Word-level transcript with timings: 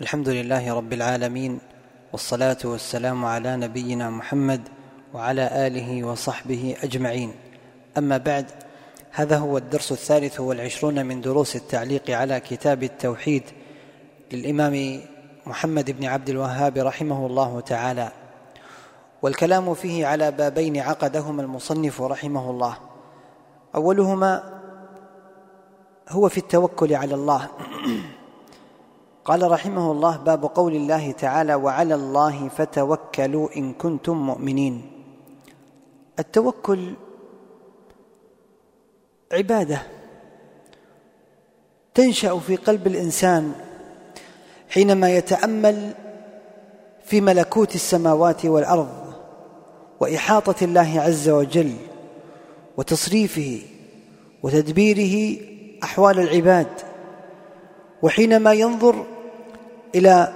الحمد 0.00 0.28
لله 0.28 0.74
رب 0.74 0.92
العالمين 0.92 1.58
والصلاة 2.12 2.56
والسلام 2.64 3.24
على 3.24 3.56
نبينا 3.56 4.10
محمد 4.10 4.68
وعلى 5.14 5.66
آله 5.66 6.04
وصحبه 6.04 6.76
أجمعين. 6.82 7.34
أما 7.98 8.16
بعد 8.18 8.46
هذا 9.10 9.38
هو 9.38 9.58
الدرس 9.58 9.92
الثالث 9.92 10.40
والعشرون 10.40 11.06
من 11.06 11.20
دروس 11.20 11.56
التعليق 11.56 12.10
على 12.10 12.40
كتاب 12.40 12.82
التوحيد 12.82 13.42
للإمام 14.32 15.00
محمد 15.46 15.90
بن 15.90 16.04
عبد 16.04 16.28
الوهاب 16.28 16.78
رحمه 16.78 17.26
الله 17.26 17.60
تعالى. 17.60 18.12
والكلام 19.22 19.74
فيه 19.74 20.06
على 20.06 20.30
بابين 20.30 20.76
عقدهما 20.76 21.42
المصنف 21.42 22.02
رحمه 22.02 22.50
الله. 22.50 22.76
أولهما 23.74 24.42
هو 26.08 26.28
في 26.28 26.38
التوكل 26.38 26.94
على 26.94 27.14
الله. 27.14 27.48
قال 29.26 29.50
رحمه 29.50 29.92
الله 29.92 30.16
باب 30.16 30.44
قول 30.44 30.74
الله 30.76 31.12
تعالى 31.12 31.54
وعلى 31.54 31.94
الله 31.94 32.48
فتوكلوا 32.48 33.56
إن 33.56 33.72
كنتم 33.72 34.16
مؤمنين. 34.16 34.82
التوكل 36.18 36.94
عبادة 39.32 39.82
تنشأ 41.94 42.38
في 42.38 42.56
قلب 42.56 42.86
الإنسان 42.86 43.52
حينما 44.70 45.10
يتأمل 45.16 45.94
في 47.04 47.20
ملكوت 47.20 47.74
السماوات 47.74 48.46
والأرض 48.46 49.12
وإحاطة 50.00 50.64
الله 50.64 51.00
عز 51.00 51.28
وجل 51.28 51.72
وتصريفه 52.76 53.62
وتدبيره 54.42 55.40
أحوال 55.82 56.18
العباد 56.20 56.66
وحينما 58.02 58.52
ينظر 58.52 59.06
إلى 59.96 60.32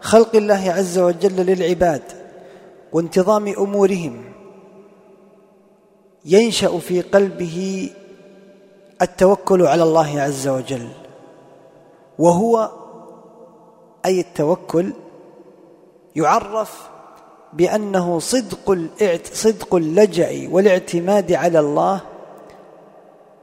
خلق 0.00 0.36
الله 0.36 0.72
عز 0.72 0.98
وجل 0.98 1.36
للعباد 1.36 2.02
وانتظام 2.92 3.48
أمورهم 3.48 4.24
ينشأ 6.24 6.78
في 6.78 7.00
قلبه 7.00 7.90
التوكل 9.02 9.66
على 9.66 9.82
الله 9.82 10.20
عز 10.20 10.48
وجل 10.48 10.88
وهو 12.18 12.70
أي 14.06 14.20
التوكل 14.20 14.92
يعرف 16.16 16.88
بأنه 17.52 18.18
صدق 18.18 18.78
صدق 19.32 19.74
اللجأ 19.74 20.48
والاعتماد 20.50 21.32
على 21.32 21.60
الله 21.60 22.00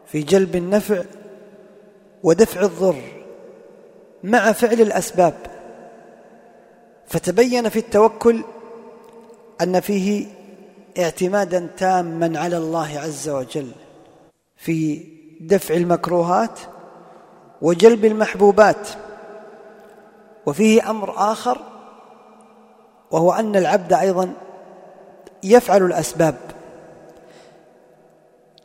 في 0.06 0.22
جلب 0.22 0.56
النفع 0.56 1.04
ودفع 2.24 2.62
الضر. 2.62 3.21
مع 4.24 4.52
فعل 4.52 4.82
الأسباب. 4.82 5.34
فتبين 7.08 7.70
في 7.70 7.80
التوكل 7.80 8.44
أن 9.62 9.80
فيه 9.80 10.28
اعتمادا 11.00 11.70
تاما 11.78 12.40
على 12.40 12.58
الله 12.58 13.00
عز 13.00 13.30
وجل 13.30 13.72
في 14.58 15.08
دفع 15.42 15.76
المكروهات 15.76 16.60
وجلب 17.62 18.06
المحبوبات 18.06 18.88
وفيه 20.46 20.90
أمر 20.90 21.14
آخر 21.32 21.58
وهو 23.12 23.32
أن 23.32 23.56
العبد 23.56 23.94
أيضا 23.94 24.34
يفعل 25.44 25.84
الأسباب. 25.84 26.36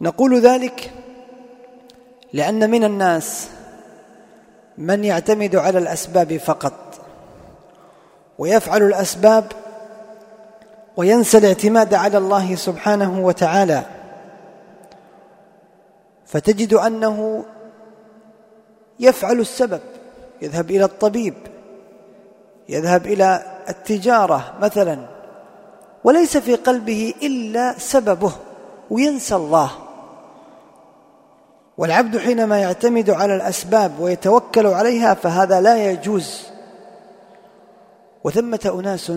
نقول 0.00 0.40
ذلك 0.40 0.90
لأن 2.32 2.70
من 2.70 2.84
الناس 2.84 3.50
من 4.78 5.04
يعتمد 5.04 5.56
على 5.56 5.78
الأسباب 5.78 6.36
فقط 6.36 6.72
ويفعل 8.38 8.82
الأسباب 8.82 9.52
وينسى 10.96 11.38
الاعتماد 11.38 11.94
على 11.94 12.18
الله 12.18 12.54
سبحانه 12.54 13.26
وتعالى. 13.26 13.82
فتجد 16.26 16.74
أنه 16.74 17.44
يفعل 19.00 19.40
السبب 19.40 19.80
يذهب 20.42 20.70
إلى 20.70 20.84
الطبيب 20.84 21.34
يذهب 22.68 23.06
إلى 23.06 23.42
التجارة 23.68 24.54
مثلا 24.60 25.06
وليس 26.04 26.36
في 26.36 26.54
قلبه 26.54 27.14
إلا 27.22 27.78
سببه 27.78 28.32
وينسى 28.90 29.34
الله. 29.34 29.70
والعبد 31.78 32.18
حينما 32.18 32.58
يعتمد 32.58 33.10
على 33.10 33.36
الأسباب 33.36 34.00
ويتوكل 34.00 34.66
عليها 34.66 35.14
فهذا 35.14 35.60
لا 35.60 35.90
يجوز. 35.90 36.42
وثمة 38.24 38.72
أناس 38.80 39.12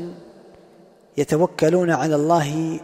يتوكلون 1.18 1.92
على 1.92 2.16
الله 2.16 2.80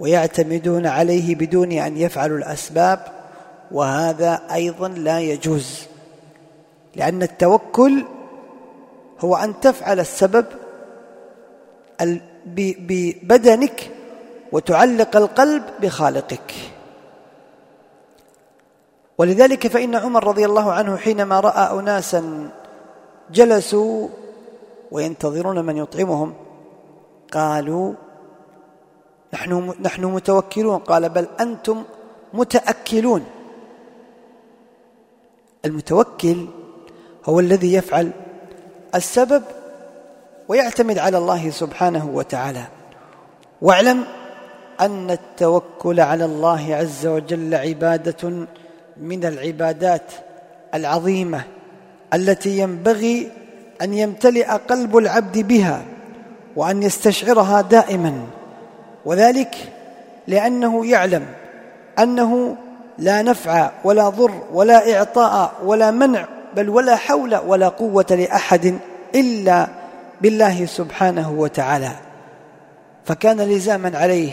ويعتمدون 0.00 0.86
عليه 0.86 1.34
بدون 1.34 1.72
أن 1.72 1.96
يفعلوا 1.96 2.38
الأسباب 2.38 3.00
وهذا 3.72 4.42
أيضا 4.52 4.88
لا 4.88 5.20
يجوز 5.20 5.82
لأن 6.96 7.22
التوكل 7.22 8.04
هو 9.20 9.36
أن 9.36 9.60
تفعل 9.60 10.00
السبب 10.00 10.46
ببدنك 12.46 13.90
وتعلق 14.52 15.16
القلب 15.16 15.62
بخالقك. 15.82 16.52
ولذلك 19.20 19.66
فإن 19.66 19.94
عمر 19.94 20.24
رضي 20.24 20.44
الله 20.44 20.72
عنه 20.72 20.96
حينما 20.96 21.40
رأى 21.40 21.80
أناسا 21.80 22.50
جلسوا 23.30 24.08
وينتظرون 24.90 25.64
من 25.64 25.76
يطعمهم 25.76 26.34
قالوا 27.32 27.94
نحن 29.34 29.74
نحن 29.80 30.04
متوكلون. 30.04 30.78
قال 30.78 31.08
بل 31.08 31.26
أنتم 31.40 31.84
متأكلون. 32.34 33.24
المتوكل 35.64 36.46
هو 37.24 37.40
الذي 37.40 37.72
يفعل 37.74 38.10
السبب 38.94 39.42
ويعتمد 40.48 40.98
على 40.98 41.18
الله 41.18 41.50
سبحانه 41.50 42.10
وتعالى. 42.14 42.64
واعلم 43.62 44.04
أن 44.80 45.10
التوكل 45.10 46.00
على 46.00 46.24
الله 46.24 46.74
عز 46.74 47.06
وجل 47.06 47.54
عبادة 47.54 48.46
من 49.00 49.24
العبادات 49.24 50.12
العظيمة 50.74 51.42
التي 52.14 52.58
ينبغي 52.58 53.30
أن 53.82 53.94
يمتلئ 53.94 54.46
قلب 54.46 54.96
العبد 54.96 55.38
بها 55.38 55.82
وأن 56.56 56.82
يستشعرها 56.82 57.60
دائما. 57.60 58.26
وذلك 59.04 59.54
لأنه 60.26 60.86
يعلم 60.86 61.26
أنه 61.98 62.56
لا 62.98 63.22
نفع 63.22 63.70
ولا 63.84 64.08
ضر 64.08 64.42
ولا 64.52 64.96
إعطاء 64.96 65.52
ولا 65.64 65.90
منع 65.90 66.28
بل 66.56 66.68
ولا 66.68 66.96
حول 66.96 67.36
ولا 67.36 67.68
قوة 67.68 68.06
لأحد 68.10 68.78
إلا 69.14 69.68
بالله 70.20 70.66
سبحانه 70.66 71.30
وتعالى. 71.30 71.92
فكان 73.04 73.40
لزاما 73.40 73.98
عليه 73.98 74.32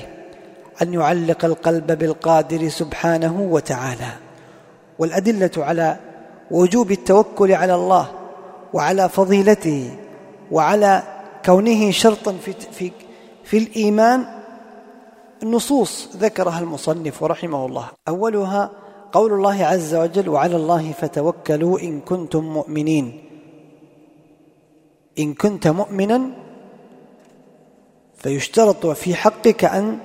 أن 0.82 0.94
يعلق 0.94 1.46
القلب 1.46 1.92
بالقادر 1.92 2.70
سبحانه 2.70 3.42
وتعالى. 3.42 4.27
والأدلة 5.00 5.52
على 5.58 5.98
وجوب 6.52 6.92
التوكل 6.92 7.52
على 7.52 7.76
الله 7.76 8.12
وعلى 8.74 9.10
فضيلته 9.10 9.96
وعلى 10.52 11.04
كونه 11.46 11.92
شرطا 11.92 12.38
في 12.46 12.54
في 12.72 12.92
في 13.44 13.58
الإيمان 13.58 14.26
نصوص 15.44 16.10
ذكرها 16.16 16.60
المصنف 16.60 17.24
رحمه 17.24 17.66
الله. 17.66 17.88
أولها 18.08 18.72
قول 19.12 19.34
الله 19.34 19.66
عز 19.66 19.96
وجل 19.96 20.30
وعلى 20.30 20.56
الله 20.56 20.92
فتوكلوا 20.92 21.80
إن 21.80 22.00
كنتم 22.00 22.44
مؤمنين. 22.44 23.24
إن 25.20 25.34
كنت 25.34 25.68
مؤمنا 25.68 26.22
فيشترط 28.18 28.86
في 28.86 29.16
حقك 29.16 29.66
أن 29.66 29.98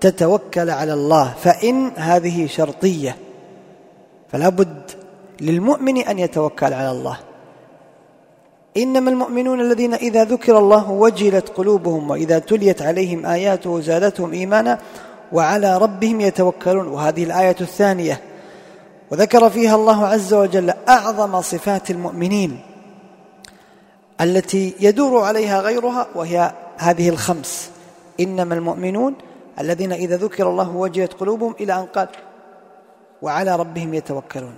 تتوكل 0.00 0.70
على 0.70 0.92
الله 0.92 1.34
فإن 1.40 1.90
هذه 1.96 2.46
شرطية. 2.46 3.16
فلا 4.34 4.48
بد 4.48 4.90
للمؤمن 5.40 5.98
أن 5.98 6.18
يتوكل 6.18 6.72
على 6.72 6.90
الله. 6.90 7.18
إنما 8.76 9.10
المؤمنون 9.10 9.60
الذين 9.60 9.94
إذا 9.94 10.24
ذكر 10.24 10.58
الله 10.58 10.90
وجلت 10.90 11.48
قلوبهم 11.48 12.10
وإذا 12.10 12.38
تليت 12.38 12.82
عليهم 12.82 13.26
آياته 13.26 13.80
زادتهم 13.80 14.32
إيمانا 14.32 14.78
وعلى 15.32 15.78
ربهم 15.78 16.20
يتوكلون. 16.20 16.88
وهذه 16.88 17.24
الآية 17.24 17.56
الثانية. 17.60 18.20
وذكر 19.10 19.50
فيها 19.50 19.74
الله 19.74 20.06
عز 20.06 20.34
وجل 20.34 20.72
أعظم 20.88 21.40
صفات 21.40 21.90
المؤمنين 21.90 22.60
التي 24.20 24.74
يدور 24.80 25.24
عليها 25.24 25.60
غيرها 25.60 26.06
وهي 26.14 26.52
هذه 26.76 27.08
الخمس. 27.08 27.70
إنما 28.20 28.54
المؤمنون 28.54 29.14
الذين 29.60 29.92
إذا 29.92 30.16
ذكر 30.16 30.50
الله 30.50 30.76
وجلت 30.76 31.12
قلوبهم 31.12 31.54
إلى 31.60 31.72
أن 31.74 31.86
قال 31.86 32.08
وعلى 33.24 33.56
ربهم 33.56 33.94
يتوكلون. 33.94 34.54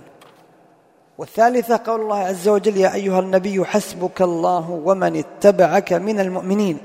والثالثة 1.17 1.79
قول 1.85 2.01
الله 2.01 2.17
عز 2.17 2.47
وجل 2.47 2.77
يا 2.77 2.93
أيها 2.93 3.19
النبي 3.19 3.65
حسبك 3.65 4.21
الله 4.21 4.81
ومن 4.85 5.15
اتبعك 5.15 5.93
من 5.93 6.19
المؤمنين. 6.19 6.77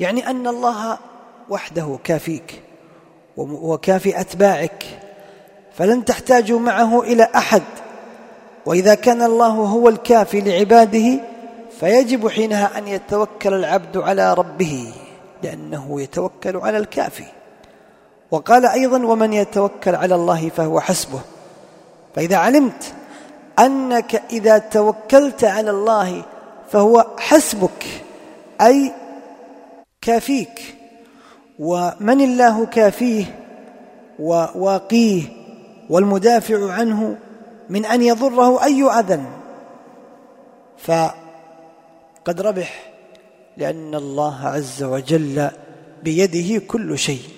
يعني 0.00 0.30
أن 0.30 0.46
الله 0.46 0.98
وحده 1.48 1.98
كافيك 2.04 2.62
وكافي 3.36 4.20
أتباعك 4.20 4.84
فلن 5.72 6.04
تحتاجوا 6.04 6.60
معه 6.60 7.00
إلى 7.00 7.28
أحد. 7.34 7.62
وإذا 8.66 8.94
كان 8.94 9.22
الله 9.22 9.48
هو 9.48 9.88
الكافي 9.88 10.40
لعباده 10.40 11.20
فيجب 11.80 12.28
حينها 12.28 12.78
أن 12.78 12.88
يتوكل 12.88 13.54
العبد 13.54 13.96
على 13.96 14.34
ربه 14.34 14.92
لأنه 15.42 16.00
يتوكل 16.00 16.56
على 16.56 16.78
الكافي. 16.78 17.37
وقال 18.30 18.66
أيضا 18.66 19.06
ومن 19.06 19.32
يتوكل 19.32 19.94
على 19.94 20.14
الله 20.14 20.48
فهو 20.48 20.80
حسبه. 20.80 21.20
فإذا 22.14 22.36
علمت 22.36 22.94
أنك 23.58 24.22
إذا 24.32 24.58
توكلت 24.58 25.44
على 25.44 25.70
الله 25.70 26.24
فهو 26.70 27.06
حسبك 27.18 27.86
أي 28.60 28.92
كافيك. 30.00 30.74
ومن 31.58 32.20
الله 32.20 32.66
كافيه 32.66 33.24
وواقيه 34.18 35.22
والمدافع 35.90 36.72
عنه 36.72 37.16
من 37.68 37.84
أن 37.84 38.02
يضره 38.02 38.64
أي 38.64 38.82
أذى. 38.82 39.22
فقد 40.78 42.40
ربح 42.40 42.92
لأن 43.56 43.94
الله 43.94 44.48
عز 44.48 44.82
وجل 44.82 45.50
بيده 46.02 46.64
كل 46.66 46.98
شيء. 46.98 47.37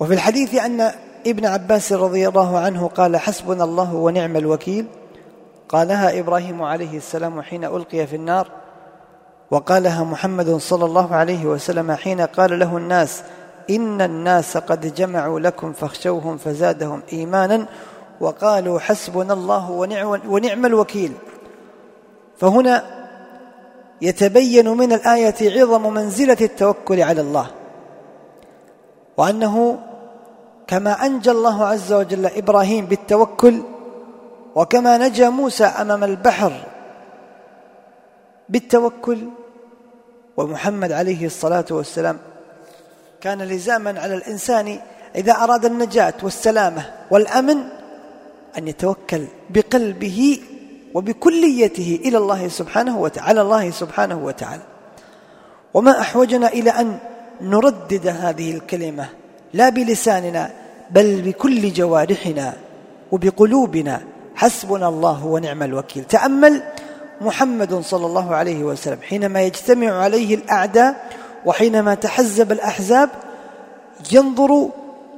وفي 0.00 0.14
الحديث 0.14 0.54
أن 0.54 0.90
ابن 1.26 1.46
عباس 1.46 1.92
رضي 1.92 2.28
الله 2.28 2.58
عنه 2.58 2.88
قال 2.88 3.16
حسبنا 3.16 3.64
الله 3.64 3.94
ونعم 3.94 4.36
الوكيل. 4.36 4.86
قالها 5.68 6.18
إبراهيم 6.20 6.62
عليه 6.62 6.96
السلام 6.96 7.42
حين 7.42 7.64
ألقي 7.64 8.06
في 8.06 8.16
النار 8.16 8.48
وقالها 9.50 10.04
محمد 10.04 10.56
صلى 10.56 10.84
الله 10.84 11.14
عليه 11.14 11.46
وسلم 11.46 11.92
حين 11.92 12.20
قال 12.20 12.58
له 12.58 12.76
الناس 12.76 13.22
إن 13.70 14.00
الناس 14.00 14.56
قد 14.56 14.94
جمعوا 14.94 15.40
لكم 15.40 15.72
فاخشوهم 15.72 16.36
فزادهم 16.36 17.02
إيمانا 17.12 17.66
وقالوا 18.20 18.78
حسبنا 18.78 19.32
الله 19.32 19.70
ونعم, 20.26 20.66
الوكيل. 20.66 21.12
فهنا 22.38 22.84
يتبين 24.02 24.68
من 24.68 24.92
الآية 24.92 25.60
عظم 25.60 25.94
منزلة 25.94 26.36
التوكل 26.40 27.02
على 27.02 27.20
الله 27.20 27.46
وأنه 29.16 29.78
كما 30.70 31.06
أنجى 31.06 31.30
الله 31.30 31.66
عز 31.66 31.92
وجل 31.92 32.26
إبراهيم 32.26 32.86
بالتوكل 32.86 33.62
وكما 34.54 34.98
نجى 34.98 35.28
موسى 35.28 35.64
أمام 35.64 36.04
البحر 36.04 36.52
بالتوكل 38.48 39.18
ومحمد 40.36 40.92
عليه 40.92 41.26
الصلاة 41.26 41.64
والسلام 41.70 42.18
كان 43.20 43.42
لزاما 43.42 44.00
على 44.00 44.14
الإنسان 44.14 44.78
إذا 45.16 45.32
أراد 45.32 45.64
النجاة 45.64 46.14
والسلامة 46.22 46.90
والأمن 47.10 47.58
أن 48.58 48.68
يتوكل 48.68 49.24
بقلبه 49.50 50.40
وبكليته 50.94 52.00
إلى 52.04 52.18
الله 52.18 52.48
سبحانه 52.48 52.98
وتعالى 52.98 53.40
الله 53.40 53.70
سبحانه 53.70 54.24
وتعالى. 54.24 54.62
وما 55.74 56.00
أحوجنا 56.00 56.48
إلى 56.48 56.70
أن 56.70 56.98
نردد 57.40 58.06
هذه 58.06 58.54
الكلمة 58.54 59.08
لا 59.52 59.68
بلساننا 59.68 60.59
بل 60.90 61.22
بكل 61.22 61.72
جوارحنا 61.72 62.54
وبقلوبنا 63.12 64.00
حسبنا 64.34 64.88
الله 64.88 65.26
ونعم 65.26 65.62
الوكيل. 65.62 66.04
تأمل 66.04 66.62
محمد 67.20 67.74
صلى 67.74 68.06
الله 68.06 68.34
عليه 68.34 68.64
وسلم 68.64 68.98
حينما 69.02 69.42
يجتمع 69.42 69.92
عليه 69.92 70.34
الأعداء 70.34 71.08
وحينما 71.46 71.94
تحزب 71.94 72.52
الأحزاب 72.52 73.08
ينظر 74.12 74.68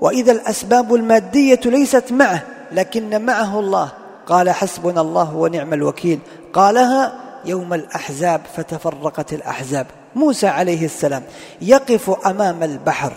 وإذا 0.00 0.32
الأسباب 0.32 0.94
المادية 0.94 1.60
ليست 1.64 2.12
معه 2.12 2.42
لكن 2.72 3.24
معه 3.24 3.60
الله. 3.60 3.92
قال 4.26 4.50
حسبنا 4.50 5.00
الله 5.00 5.36
ونعم 5.36 5.72
الوكيل. 5.74 6.19
قالها 6.52 7.12
يوم 7.44 7.74
الأحزاب 7.74 8.40
فتفرقت 8.56 9.32
الأحزاب. 9.32 9.86
موسى 10.16 10.46
عليه 10.46 10.84
السلام 10.84 11.22
يقف 11.62 12.26
أمام 12.26 12.62
البحر 12.62 13.12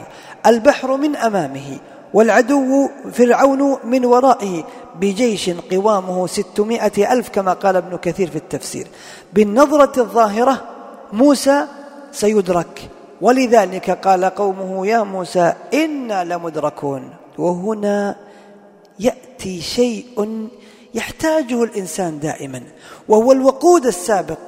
البحر 0.46 0.98
من 0.98 1.16
أمامه 1.16 1.78
والعدو 2.16 2.90
فرعون 3.12 3.78
من 3.84 4.06
ورائه 4.06 4.64
بجيش 5.00 5.50
قوامه 5.50 6.28
ستمائة 6.28 7.14
ألف 7.14 7.30
كما 7.30 7.54
قال 7.54 7.76
ابن 7.76 7.98
كثير 7.98 8.30
في 8.30 8.36
التفسير. 8.36 8.88
بالنظرة 9.34 10.02
الظاهرة 10.02 10.56
موسى 11.14 11.66
سيدرك. 12.12 12.90
ولذلك 13.22 13.90
قال 14.08 14.26
قومه 14.26 14.88
يا 14.88 15.04
موسى 15.04 15.54
إنا 15.74 16.24
لمدركون. 16.24 17.04
وهنا 17.38 18.16
يأتي 19.00 19.62
شيء 19.62 20.48
يحتاجه 20.94 21.64
الإنسان 21.64 22.20
دائما 22.20 22.62
وهو 23.08 23.32
الوقود 23.32 23.86
السابق 23.86 24.40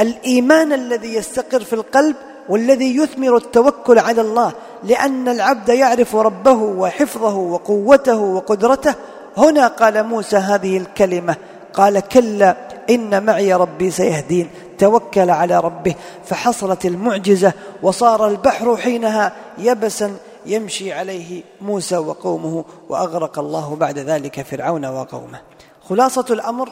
الإيمان 0.00 0.72
الذي 0.72 1.14
يستقر 1.14 1.60
في 1.60 1.72
القلب 1.72 2.16
والذي 2.48 2.96
يثمر 2.96 3.36
التوكل 3.36 3.98
على 3.98 4.20
الله 4.20 4.52
لأن 4.84 5.28
العبد 5.28 5.68
يعرف 5.68 6.16
ربه 6.16 6.52
وحفظه 6.52 7.36
وقوته 7.36 8.16
وقدرته. 8.16 8.94
هنا 9.36 9.66
قال 9.66 10.02
موسى 10.02 10.36
هذه 10.36 10.76
الكلمة 10.76 11.36
قال 11.74 12.00
كلا 12.00 12.56
إن 12.90 13.24
معي 13.24 13.54
ربي 13.54 13.90
سيهدين 13.90 14.50
توكل 14.78 15.30
على 15.30 15.60
ربه. 15.60 15.94
فحصلت 16.24 16.86
المعجزة 16.86 17.52
وصار 17.82 18.28
البحر 18.28 18.76
حينها 18.76 19.32
يبسا 19.58 20.16
يمشي 20.46 20.92
عليه 20.92 21.42
موسى 21.60 21.96
وقومه 21.96 22.64
وأغرق 22.88 23.38
الله 23.38 23.76
بعد 23.76 23.98
ذلك 23.98 24.42
فرعون 24.42 24.86
وقومه. 24.86 25.40
خلاصة 25.88 26.26
الأمر 26.30 26.68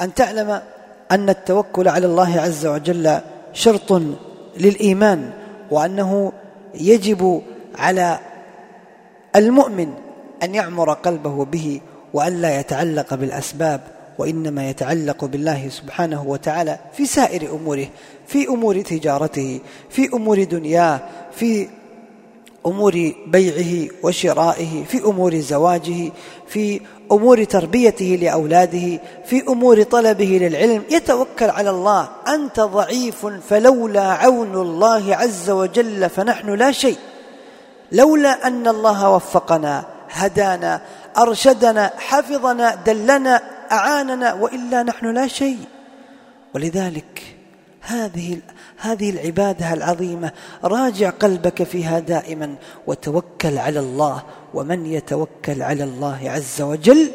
أن 0.00 0.14
تعلم 0.14 0.60
أن 1.10 1.28
التوكل 1.28 1.88
على 1.88 2.06
الله 2.06 2.40
عز 2.40 2.66
وجل 2.66 3.20
شرط 3.52 4.02
للإيمان 4.60 5.30
وأنه 5.70 6.32
يجب 6.74 7.42
على 7.78 8.18
المؤمن 9.36 9.92
أن 10.42 10.54
يعمر 10.54 10.92
قلبه 10.92 11.44
به 11.44 11.80
وأن 12.14 12.40
لا 12.40 12.60
يتعلق 12.60 13.14
بالأسباب 13.14 13.80
وإنما 14.18 14.70
يتعلق 14.70 15.24
بالله 15.24 15.68
سبحانه 15.68 16.22
وتعالى 16.22 16.78
في 16.92 17.06
سائر 17.06 17.54
أموره 17.54 17.86
في 18.26 18.48
أمور 18.48 18.80
تجارته 18.80 19.60
في 19.90 20.08
أمور 20.14 20.44
دنياه 20.44 21.00
في 21.32 21.68
أمور 22.66 23.12
بيعه 23.26 23.88
وشرائه 24.02 24.84
في 24.84 24.98
أمور 25.04 25.38
زواجه 25.38 26.10
في 26.48 26.80
أمور 27.12 27.44
تربيته 27.44 28.18
لأولاده 28.22 29.00
في 29.26 29.42
أمور 29.48 29.82
طلبه 29.82 30.38
للعلم. 30.42 30.82
يتوكل 30.90 31.50
على 31.50 31.70
الله. 31.70 32.08
أنت 32.28 32.60
ضعيف 32.60 33.26
فلولا 33.26 34.02
عون 34.02 34.54
الله 34.54 35.16
عز 35.16 35.50
وجل 35.50 36.10
فنحن 36.10 36.54
لا 36.54 36.72
شيء. 36.72 36.98
لولا 37.92 38.46
أن 38.46 38.68
الله 38.68 39.10
وفقنا 39.10 39.84
هدانا 40.10 40.80
أرشدنا 41.18 41.90
حفظنا 41.98 42.74
دلنا 42.74 43.42
أعاننا 43.72 44.32
وإلا 44.32 44.82
نحن 44.82 45.14
لا 45.14 45.26
شيء. 45.26 45.58
ولذلك 46.54 47.39
هذه 47.90 48.38
هذه 48.76 49.10
العبادة 49.10 49.72
العظيمة. 49.72 50.32
راجع 50.64 51.10
قلبك 51.10 51.62
فيها 51.62 51.98
دائما 51.98 52.54
وتوكل 52.86 53.58
على 53.58 53.80
الله. 53.80 54.22
ومن 54.54 54.86
يتوكل 54.86 55.62
على 55.62 55.84
الله 55.84 56.30
عز 56.30 56.62
وجل 56.62 57.10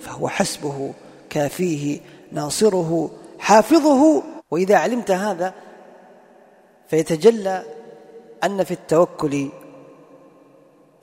فهو 0.00 0.28
حسبه 0.28 0.94
كافيه 1.30 2.00
ناصره 2.32 3.10
حافظه. 3.38 4.22
وإذا 4.50 4.76
علمت 4.76 5.10
هذا 5.10 5.54
فيتجلى 6.88 7.62
أن 8.44 8.64
في 8.64 8.70
التوكل 8.70 9.48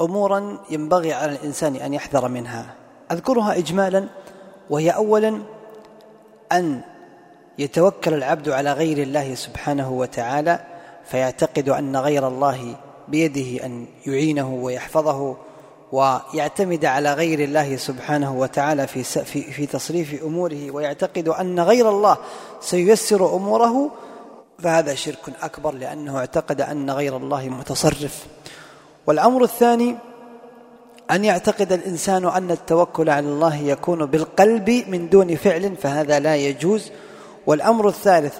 امورا 0.01 0.57
ينبغي 0.69 1.13
على 1.13 1.31
الإنسان 1.31 1.75
أن 1.75 1.93
يحذر 1.93 2.27
منها. 2.27 2.73
أذكرها 3.11 3.57
اجمالا 3.57 4.07
وهي 4.69 4.89
اولا 4.89 5.41
أن 6.51 6.81
يتوكل 7.57 8.13
العبد 8.13 8.49
على 8.49 8.73
غير 8.73 8.97
الله 8.97 9.35
سبحانه 9.35 9.91
وتعالى 9.91 10.59
فيعتقد 11.05 11.69
أن 11.69 11.97
غير 11.97 12.27
الله 12.27 12.75
بيده 13.07 13.65
أن 13.65 13.85
يعينه 14.05 14.53
ويحفظه 14.53 15.37
ويعتمد 15.91 16.85
على 16.85 17.13
غير 17.13 17.39
الله 17.39 17.75
سبحانه 17.75 18.35
وتعالى 18.35 18.87
في 18.87 19.03
في 19.03 19.41
في 19.41 19.65
تصريف 19.65 20.23
أموره 20.23 20.71
ويعتقد 20.71 21.27
أن 21.27 21.59
غير 21.59 21.89
الله 21.89 22.17
سييسر 22.61 23.35
أموره 23.35 23.91
فهذا 24.59 24.95
شرك 24.95 25.33
أكبر 25.41 25.73
لأنه 25.73 26.17
اعتقد 26.17 26.61
أن 26.61 26.91
غير 26.91 27.17
الله 27.17 27.49
متصرف. 27.49 28.25
والأمر 29.07 29.43
الثاني 29.43 29.95
أن 31.11 31.25
يعتقد 31.25 31.71
الإنسان 31.71 32.25
أن 32.25 32.51
التوكل 32.51 33.09
على 33.09 33.27
الله 33.27 33.55
يكون 33.55 34.05
بالقلب 34.05 34.69
من 34.87 35.09
دون 35.09 35.35
فعل 35.35 35.75
فهذا 35.75 36.19
لا 36.19 36.35
يجوز. 36.35 36.91
والأمر 37.47 37.87
الثالث 37.87 38.33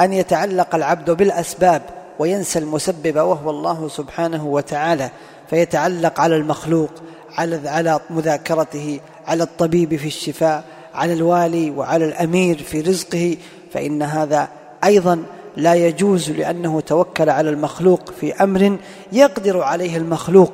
أن 0.00 0.12
يتعلق 0.12 0.74
العبد 0.74 1.10
بالأسباب 1.10 1.82
وينسى 2.18 2.58
المسبب 2.58 3.16
وهو 3.16 3.50
الله 3.50 3.88
سبحانه 3.88 4.46
وتعالى 4.46 5.10
فيتعلق 5.50 6.20
على 6.20 6.36
المخلوق 6.36 6.90
على 7.38 7.68
على 7.68 8.00
مذاكرته 8.10 9.00
على 9.26 9.42
الطبيب 9.42 9.96
في 9.96 10.06
الشفاء 10.06 10.64
على 10.94 11.12
الوالي 11.12 11.70
وعلى 11.70 12.04
الأمير 12.04 12.58
في 12.58 12.80
رزقه 12.80 13.36
فإن 13.72 14.02
هذا 14.02 14.48
أيضا 14.84 15.22
لا 15.56 15.74
يجوز 15.74 16.30
لأنه 16.30 16.80
توكل 16.80 17.30
على 17.30 17.50
المخلوق 17.50 18.12
في 18.20 18.34
أمر 18.42 18.76
يقدر 19.12 19.62
عليه 19.62 19.96
المخلوق 19.96 20.52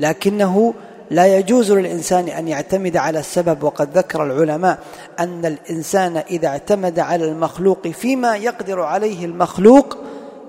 لكنه 0.00 0.74
لا 1.10 1.26
يجوز 1.26 1.72
للإنسان 1.72 2.28
أن 2.28 2.48
يعتمد 2.48 2.96
على 2.96 3.18
السبب 3.18 3.62
وقد 3.62 3.98
ذكر 3.98 4.24
العلماء 4.24 4.78
أن 5.20 5.46
الإنسان 5.46 6.16
إذا 6.16 6.48
اعتمد 6.48 6.98
على 6.98 7.24
المخلوق 7.24 7.88
فيما 7.88 8.36
يقدر 8.36 8.80
عليه 8.80 9.24
المخلوق 9.24 9.98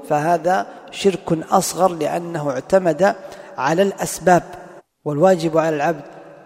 فهذا 0.09 0.67
شرك 0.91 1.38
أصغر 1.51 1.91
لأنه 1.91 2.51
اعتمد 2.51 3.15
على 3.57 3.81
الأسباب. 3.81 4.43
والواجب 5.05 5.57
على 5.57 5.75
العبد 5.75 6.01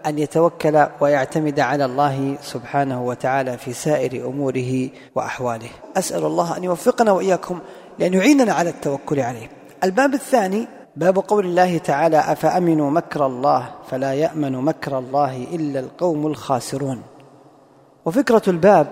أن 0.06 0.18
يتوكل 0.18 0.86
ويعتمد 1.00 1.60
على 1.60 1.84
الله 1.84 2.36
سبحانه 2.42 3.04
وتعالى 3.04 3.58
في 3.58 3.72
سائر 3.72 4.26
أموره 4.26 4.88
وأحواله. 5.14 5.68
أسأل 5.96 6.24
الله 6.24 6.56
أن 6.56 6.64
يوفقنا 6.64 7.12
وإياكم 7.12 7.58
لأن 7.98 8.14
يعيننا 8.14 8.52
على 8.52 8.70
التوكل 8.70 9.20
عليه. 9.20 9.50
الباب 9.84 10.14
الثاني 10.14 10.68
باب 11.00 11.18
قول 11.18 11.46
الله 11.46 11.78
تعالى 11.78 12.18
أفأمنوا 12.18 12.90
مكر 12.90 13.26
الله 13.26 13.68
فلا 13.90 14.14
يأمن 14.14 14.52
مكر 14.52 14.98
الله 14.98 15.46
إلا 15.52 15.80
القوم 15.80 16.26
الخاسرون. 16.26 17.02
وفكرة 18.04 18.42
الباب 18.48 18.86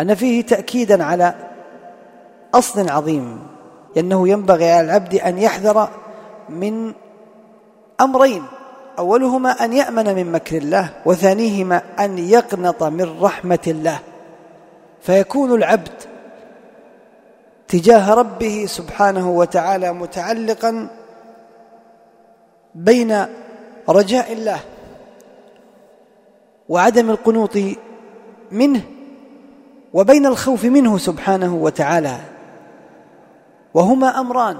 أن 0.00 0.14
فيه 0.14 0.42
تاكيدا 0.42 1.04
على 1.04 1.34
أصل 2.54 2.88
عظيم 2.88 3.38
أنه 3.96 4.28
ينبغي 4.28 4.72
على 4.72 4.86
العبد 4.86 5.14
أن 5.14 5.38
يحذر 5.38 5.88
من 6.48 6.92
أمرين 8.00 8.42
أولهما 8.98 9.50
أن 9.50 9.72
يأمن 9.72 10.14
من 10.14 10.32
مكر 10.32 10.56
الله 10.56 10.90
وثانيهما 11.06 11.82
أن 11.98 12.18
يقنط 12.18 12.82
من 12.82 13.20
رحمة 13.20 13.64
الله. 13.66 13.98
فيكون 15.00 15.54
العبد 15.54 16.15
تجاه 17.68 18.14
ربه 18.14 18.66
سبحانه 18.68 19.30
وتعالى 19.30 19.92
متعلقا 19.92 20.88
بين 22.74 23.26
رجاء 23.88 24.32
الله 24.32 24.60
وعدم 26.68 27.10
القنوط 27.10 27.58
منه 28.52 28.82
وبين 29.94 30.26
الخوف 30.26 30.64
منه 30.64 30.98
سبحانه 30.98 31.54
وتعالى. 31.54 32.16
وهما 33.74 34.20
أمران. 34.20 34.56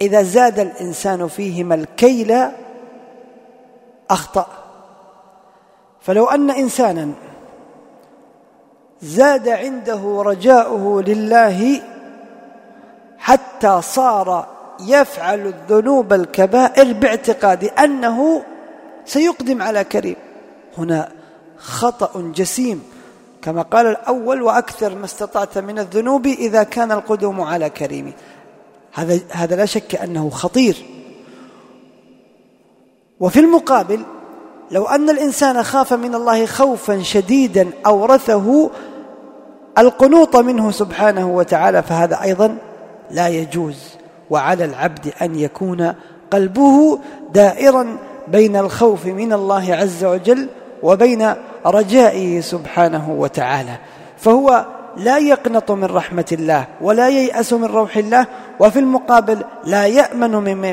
إذا 0.00 0.22
زاد 0.22 0.58
الإنسان 0.58 1.28
فيهما 1.28 1.74
الكيل 1.74 2.36
أخطأ. 4.10 4.46
فلو 6.00 6.26
أن 6.26 6.50
انسانا 6.50 7.12
زاد 9.02 9.48
عنده 9.48 10.22
رجاؤه 10.22 11.02
لله 11.02 11.82
حتى 13.18 13.82
صار 13.82 14.46
يفعل 14.80 15.46
الذنوب 15.46 16.12
الكبائر 16.12 16.92
باعتقاد 16.92 17.64
أنه 17.64 18.42
سيقدم 19.04 19.62
على 19.62 19.84
كريم. 19.84 20.16
هنا 20.78 21.12
خطأ 21.56 22.32
جسيم 22.34 22.82
كما 23.42 23.62
قال 23.62 23.86
الأول 23.86 24.42
وأكثر 24.42 24.94
ما 24.94 25.04
استطعت 25.04 25.58
من 25.58 25.78
الذنوب 25.78 26.26
إذا 26.26 26.62
كان 26.62 26.92
القدوم 26.92 27.40
على 27.40 27.70
كريم. 27.70 28.12
هذا 28.92 29.20
هذا 29.30 29.56
لا 29.56 29.64
شك 29.64 29.94
أنه 29.94 30.30
خطير. 30.30 30.76
وفي 33.20 33.40
المقابل 33.40 34.02
لو 34.70 34.84
أن 34.84 35.10
الإنسان 35.10 35.62
خاف 35.62 35.92
من 35.92 36.14
الله 36.14 36.46
خوفا 36.46 37.02
شديدا 37.02 37.70
أورثه 37.86 38.70
القنوط 39.78 40.36
منه 40.36 40.70
سبحانه 40.70 41.28
وتعالى 41.28 41.82
فهذا 41.82 42.22
أيضا 42.22 42.56
لا 43.10 43.28
يجوز. 43.28 43.76
وعلى 44.30 44.64
العبد 44.64 45.12
أن 45.22 45.38
يكون 45.38 45.94
قلبه 46.30 46.98
دائرا 47.34 47.96
بين 48.28 48.56
الخوف 48.56 49.06
من 49.06 49.32
الله 49.32 49.74
عز 49.74 50.04
وجل 50.04 50.48
وبين 50.82 51.34
رجائه 51.66 52.40
سبحانه 52.40 53.10
وتعالى. 53.10 53.76
فهو 54.16 54.66
لا 54.96 55.18
يقنط 55.18 55.70
من 55.70 55.84
رحمة 55.84 56.26
الله 56.32 56.66
ولا 56.80 57.08
ييأس 57.08 57.52
من 57.52 57.64
روح 57.64 57.96
الله 57.96 58.26
وفي 58.60 58.78
المقابل 58.78 59.44
لا 59.64 59.86
يأمن 59.86 60.30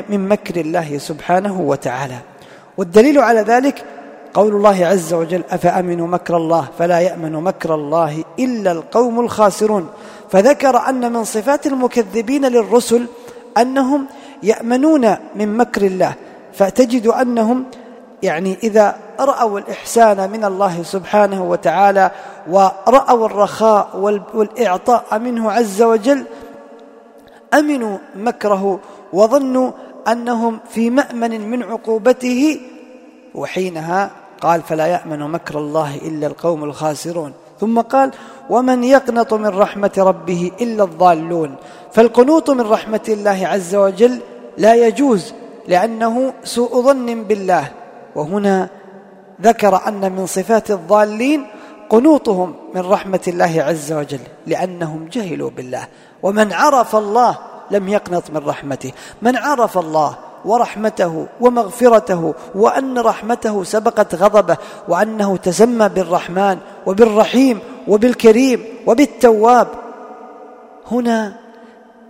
من 0.08 0.28
مكر 0.28 0.60
الله 0.60 0.98
سبحانه 0.98 1.60
وتعالى. 1.60 2.18
والدليل 2.78 3.18
على 3.18 3.40
ذلك 3.40 3.84
قول 4.34 4.54
الله 4.54 4.86
عز 4.86 5.14
وجل 5.14 5.42
أفأمنوا 5.50 6.06
مكر 6.06 6.36
الله؟ 6.36 6.68
فلا 6.78 7.00
يأمن 7.00 7.32
مكر 7.32 7.74
الله 7.74 8.24
إلا 8.38 8.72
القوم 8.72 9.20
الخاسرون. 9.20 9.88
فذكر 10.30 10.88
أن 10.88 11.12
من 11.12 11.24
صفات 11.24 11.66
المكذبين 11.66 12.44
للرسل 12.44 13.06
أنهم 13.58 14.06
يأمنون 14.42 15.16
من 15.36 15.56
مكر 15.56 15.82
الله. 15.82 16.14
فتجد 16.52 17.06
أنهم 17.06 17.64
يعني 18.22 18.58
إذا 18.62 18.96
رأوا 19.20 19.58
الإحسان 19.58 20.30
من 20.30 20.44
الله 20.44 20.82
سبحانه 20.82 21.44
وتعالى 21.44 22.10
ورأوا 22.50 23.26
الرخاء 23.26 23.88
والإعطاء 24.34 25.18
منه 25.18 25.52
عز 25.52 25.82
وجل 25.82 26.24
أمنوا 27.54 27.98
مكره 28.16 28.80
وظنوا 29.12 29.70
أنهم 30.08 30.60
في 30.68 30.90
مأمن 30.90 31.50
من 31.50 31.62
عقوبته 31.62 32.60
وحينها 33.34 34.10
قال 34.40 34.62
فلا 34.62 34.86
يأمن 34.86 35.18
مكر 35.18 35.58
الله 35.58 35.96
إلا 35.96 36.26
القوم 36.26 36.64
الخاسرون. 36.64 37.32
ثم 37.60 37.80
قال 37.80 38.10
ومن 38.50 38.84
يقنط 38.84 39.34
من 39.34 39.46
رحمة 39.46 39.90
ربه 39.98 40.50
إلا 40.60 40.84
الضالون. 40.84 41.54
فالقنوط 41.92 42.50
من 42.50 42.60
رحمة 42.60 43.00
الله 43.08 43.46
عز 43.46 43.74
وجل 43.74 44.20
لا 44.58 44.74
يجوز 44.74 45.34
لأنه 45.68 46.32
سوء 46.44 46.82
ظن 46.82 47.24
بالله. 47.24 47.68
وهنا 48.16 48.68
ذكر 49.42 49.88
أن 49.88 50.12
من 50.12 50.26
صفات 50.26 50.70
الضالين 50.70 51.46
قنوطهم 51.90 52.54
من 52.74 52.80
رحمة 52.80 53.20
الله 53.28 53.62
عز 53.62 53.92
وجل 53.92 54.20
لأنهم 54.46 55.08
جهلوا 55.12 55.50
بالله. 55.50 55.88
ومن 56.22 56.52
عرف 56.52 56.96
الله 56.96 57.38
لم 57.70 57.88
يقنط 57.88 58.30
من 58.30 58.42
رحمته. 58.46 58.92
من 59.22 59.36
عرف 59.36 59.78
الله 59.78 60.18
ورحمته 60.44 61.26
ومغفرته 61.40 62.34
وأن 62.54 62.98
رحمته 62.98 63.64
سبقت 63.64 64.14
غضبه 64.14 64.56
وأنه 64.88 65.36
تسمى 65.36 65.88
بالرحمن 65.88 66.58
وبالرحيم 66.86 67.60
وبالكريم 67.88 68.64
وبالتواب 68.86 69.68
هنا 70.90 71.36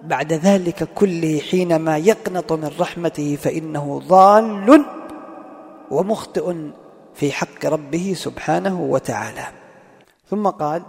بعد 0.03 0.33
ذلك 0.33 0.89
كله 0.95 1.41
حينما 1.51 1.97
يقنط 1.99 2.53
من 2.53 2.71
رحمته 2.81 3.39
فإنه 3.43 4.03
ضال 4.09 4.85
ومخطئ 5.91 6.55
في 7.15 7.33
حق 7.33 7.67
ربه 7.67 8.15
سبحانه 8.17 8.81
وتعالى. 8.81 9.47
ثم 10.31 10.49
قال 10.49 10.83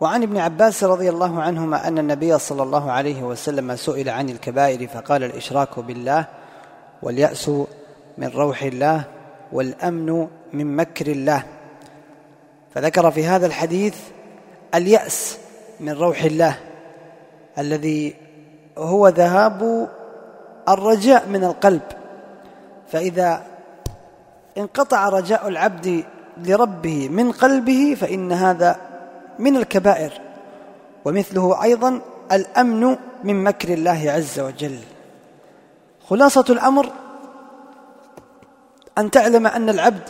وعن 0.00 0.22
ابن 0.22 0.36
عباس 0.36 0.84
رضي 0.84 1.08
الله 1.08 1.42
عنهما 1.42 1.88
أن 1.88 1.98
النبي 1.98 2.38
صلى 2.38 2.62
الله 2.62 2.90
عليه 2.90 3.22
وسلم 3.22 3.76
سئل 3.76 4.08
عن 4.08 4.28
الكبائر 4.28 4.88
فقال 4.88 5.24
الإشراك 5.24 5.78
بالله 5.78 6.24
واليأس 7.02 7.50
من 8.18 8.28
روح 8.28 8.62
الله 8.62 9.04
والأمن 9.52 10.28
من 10.52 10.76
مكر 10.76 11.06
الله. 11.06 11.42
فذكر 12.74 13.10
في 13.10 13.26
هذا 13.26 13.46
الحديث 13.46 13.96
اليأس 14.74 15.38
من 15.80 15.92
روح 15.92 16.22
الله 16.22 16.56
الذي 17.58 18.14
هو 18.78 19.08
ذهاب 19.08 19.88
الرجاء 20.68 21.28
من 21.28 21.44
القلب. 21.44 21.82
فإذا 22.92 23.42
انقطع 24.58 25.08
رجاء 25.08 25.48
العبد 25.48 26.04
لربه 26.36 27.08
من 27.08 27.32
قلبه 27.32 27.96
فإن 28.00 28.32
هذا 28.32 28.87
من 29.38 29.56
الكبائر 29.56 30.12
ومثله 31.04 31.62
أيضا 31.62 32.00
الأمن 32.32 32.96
من 33.24 33.44
مكر 33.44 33.72
الله 33.72 34.10
عز 34.10 34.40
وجل. 34.40 34.78
خلاصة 36.08 36.44
الأمر 36.50 36.92
أن 38.98 39.10
تعلم 39.10 39.46
أن 39.46 39.68
العبد 39.68 40.08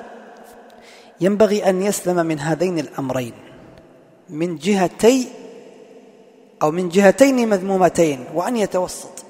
ينبغي 1.21 1.69
أن 1.69 1.83
يسلم 1.83 2.27
من 2.27 2.41
هذين 2.41 2.79
الأمرين 2.79 3.33
من 4.29 4.57
جهتي 4.57 5.29
أو 6.63 6.71
من 6.71 6.89
جهتين 6.89 7.49
مذمومتين 7.49 8.25
وأن 8.35 8.57
يتوسط. 8.57 9.25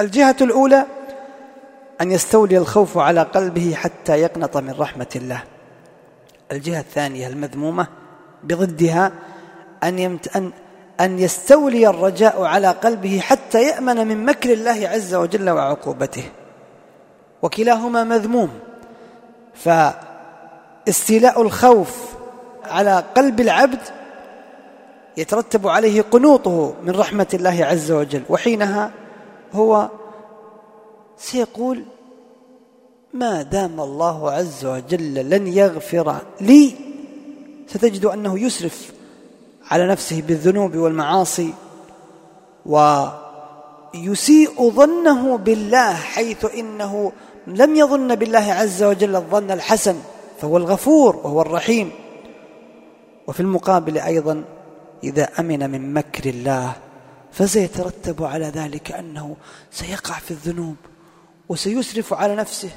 الجهة 0.00 0.36
الأولى 0.40 0.86
أن 2.00 2.12
يستولي 2.12 2.58
الخوف 2.58 2.98
على 2.98 3.22
قلبه 3.22 3.74
حتى 3.74 4.20
يقنط 4.20 4.56
من 4.56 4.74
رحمة 4.78 5.06
الله. 5.16 5.42
الجهة 6.52 6.80
الثانية 6.80 7.26
المذمومة 7.26 7.86
بضدها 8.44 9.12
أن, 9.84 9.98
يمت 9.98 10.36
أن, 10.36 10.52
أن 11.00 11.18
يستولي 11.18 11.88
الرجاء 11.88 12.42
على 12.42 12.68
قلبه 12.68 13.20
حتى 13.20 13.62
يأمن 13.62 14.06
من 14.06 14.24
مكر 14.24 14.52
الله 14.52 14.88
عز 14.88 15.14
وجل 15.14 15.50
وعقوبته. 15.50 16.24
وكلاهما 17.42 18.04
مذموم. 18.04 18.50
فاستيلاء 19.54 21.42
الخوف 21.42 21.96
على 22.64 23.04
قلب 23.16 23.40
العبد 23.40 23.80
يترتب 25.16 25.68
عليه 25.68 26.02
قنوطه 26.02 26.74
من 26.82 26.90
رحمة 26.90 27.26
الله 27.34 27.64
عز 27.64 27.92
وجل. 27.92 28.22
وحينها 28.28 28.90
هو 29.52 29.88
سيقول 31.16 31.84
ما 33.14 33.42
دام 33.42 33.80
الله 33.80 34.30
عز 34.30 34.64
وجل 34.64 35.14
لن 35.14 35.46
يغفر 35.46 36.16
لي 36.40 36.74
ستجد 37.72 38.04
أنه 38.04 38.38
يسرف 38.38 38.92
على 39.70 39.88
نفسه 39.88 40.22
بالذنوب 40.22 40.76
والمعاصي 40.76 41.54
ويسيء 42.66 44.70
ظنه 44.70 45.36
بالله 45.36 45.94
حيث 45.94 46.54
إنه 46.54 47.12
لم 47.46 47.76
يظن 47.76 48.14
بالله 48.14 48.52
عز 48.52 48.82
وجل 48.82 49.16
الظن 49.16 49.50
الحسن 49.50 49.96
فهو 50.40 50.56
الغفور 50.56 51.16
وهو 51.16 51.42
الرحيم. 51.42 51.90
وفي 53.26 53.40
المقابل 53.40 53.98
أيضا 53.98 54.44
إذا 55.04 55.28
أمن 55.38 55.70
من 55.70 55.94
مكر 55.94 56.30
الله 56.30 56.72
فسيترتب 57.32 58.24
على 58.24 58.44
ذلك 58.44 58.92
أنه 58.92 59.36
سيقع 59.70 60.14
في 60.14 60.30
الذنوب 60.30 60.76
وسيسرف 61.48 62.14
على 62.14 62.36
نفسه. 62.36 62.70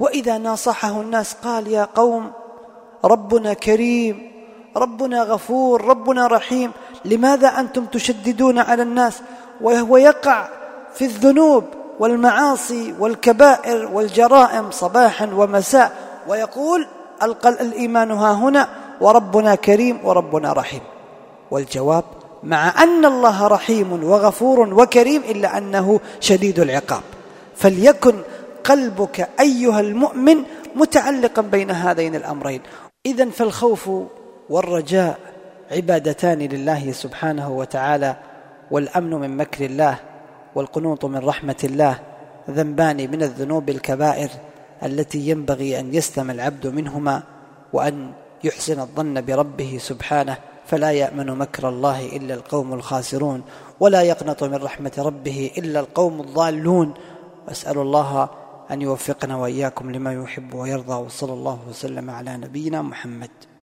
وإذا 0.00 0.38
ناصحه 0.38 1.00
الناس 1.00 1.32
قال 1.32 1.66
يا 1.66 1.84
قوم 1.84 2.32
ربنا 3.04 3.52
كريم 3.52 4.29
ربنا 4.76 5.22
غفور 5.22 5.84
ربنا 5.84 6.26
رحيم. 6.26 6.70
لماذا 7.04 7.48
أنتم 7.48 7.84
تشددون 7.84 8.58
على 8.58 8.82
الناس؟ 8.82 9.22
وهو 9.60 9.96
يقع 9.96 10.48
في 10.94 11.04
الذنوب 11.04 11.64
والمعاصي 11.98 12.94
والكبائر 12.98 13.88
والجرائم 13.92 14.70
صباحا 14.70 15.30
ومساء. 15.34 15.92
ويقول 16.28 16.86
الإيمان 17.46 18.10
ها 18.10 18.32
هنا 18.32 18.68
وربنا 19.00 19.54
كريم 19.54 19.98
وربنا 20.04 20.52
رحيم. 20.52 20.80
والجواب 21.50 22.04
مع 22.42 22.82
أن 22.82 23.04
الله 23.04 23.46
رحيم 23.46 24.04
وغفور 24.04 24.74
وكريم 24.74 25.22
إلا 25.22 25.58
أنه 25.58 26.00
شديد 26.20 26.60
العقاب. 26.60 27.02
فليكن 27.56 28.14
قلبك 28.64 29.28
أيها 29.40 29.80
المؤمن 29.80 30.42
متعلقا 30.76 31.42
بين 31.42 31.70
هذين 31.70 32.14
الأمرين. 32.14 32.60
إذا 33.06 33.30
فالخوف 33.30 33.90
والرجاء 34.50 35.18
عبادتان 35.70 36.38
لله 36.38 36.92
سبحانه 36.92 37.50
وتعالى 37.50 38.16
والأمن 38.70 39.10
من 39.10 39.36
مكر 39.36 39.64
الله 39.64 39.96
والقنوط 40.54 41.04
من 41.04 41.18
رحمة 41.18 41.56
الله 41.64 41.98
ذنبان 42.50 42.96
من 42.96 43.22
الذنوب 43.22 43.70
الكبائر 43.70 44.30
التي 44.82 45.18
ينبغي 45.18 45.80
أن 45.80 45.94
يستم 45.94 46.30
العبد 46.30 46.66
منهما 46.66 47.22
وأن 47.72 48.12
يحسن 48.44 48.80
الظن 48.80 49.20
بربه 49.20 49.78
سبحانه 49.80 50.36
فلا 50.66 50.90
يأمن 50.90 51.26
مكر 51.26 51.68
الله 51.68 52.06
إلا 52.06 52.34
القوم 52.34 52.74
الخاسرون 52.74 53.42
ولا 53.80 54.02
يقنط 54.02 54.44
من 54.44 54.54
رحمة 54.54 54.92
ربه 54.98 55.50
إلا 55.58 55.80
القوم 55.80 56.20
الضالون. 56.20 56.94
أسأل 57.48 57.78
الله 57.78 58.28
أن 58.70 58.82
يوفقنا 58.82 59.36
وإياكم 59.36 59.90
لما 59.90 60.12
يحب 60.12 60.54
ويرضى 60.54 60.94
وصلى 60.94 61.32
الله 61.32 61.58
وسلم 61.68 62.10
على 62.10 62.36
نبينا 62.36 62.82
محمد. 62.82 63.30